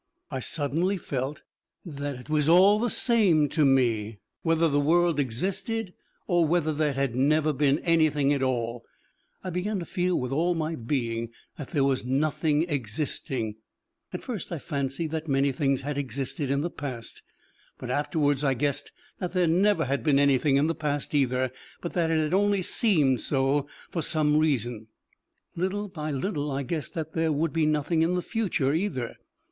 I 0.31 0.39
suddenly 0.39 0.97
felt 0.97 1.43
that 1.85 2.15
it 2.15 2.27
was 2.27 2.49
all 2.49 2.79
the 2.79 2.89
same 2.89 3.47
to 3.49 3.63
me 3.63 4.17
whether 4.41 4.67
the 4.67 4.79
world 4.79 5.19
existed 5.19 5.93
or 6.25 6.47
whether 6.47 6.73
there 6.73 6.93
had 6.93 7.15
never 7.15 7.53
been 7.53 7.77
anything 7.77 8.33
at 8.33 8.41
all: 8.41 8.83
I 9.43 9.51
began 9.51 9.77
to 9.77 9.85
feel 9.85 10.19
with 10.19 10.31
all 10.33 10.55
my 10.55 10.73
being 10.73 11.29
that 11.59 11.69
there 11.69 11.83
was 11.83 12.03
nothing 12.03 12.63
existing. 12.67 13.57
At 14.11 14.23
first 14.23 14.51
I 14.51 14.57
fancied 14.57 15.11
that 15.11 15.27
many 15.27 15.51
things 15.51 15.81
had 15.81 15.99
existed 15.99 16.49
in 16.49 16.61
the 16.61 16.71
past, 16.71 17.21
but 17.77 17.91
afterwards 17.91 18.43
I 18.43 18.55
guessed 18.55 18.91
that 19.19 19.33
there 19.33 19.45
never 19.45 19.85
had 19.85 20.01
been 20.01 20.17
anything 20.17 20.55
in 20.55 20.65
the 20.65 20.73
past 20.73 21.13
either, 21.13 21.51
but 21.79 21.93
that 21.93 22.09
it 22.09 22.17
had 22.17 22.33
only 22.33 22.63
seemed 22.63 23.21
so 23.21 23.67
for 23.91 24.01
some 24.01 24.37
reason. 24.37 24.87
Little 25.55 25.87
by 25.89 26.09
little 26.09 26.51
I 26.51 26.63
guessed 26.63 26.95
that 26.95 27.13
there 27.13 27.31
would 27.31 27.53
be 27.53 27.67
nothing 27.67 28.01
in 28.01 28.15
the 28.15 28.23
future 28.23 28.73
either. 28.73 29.17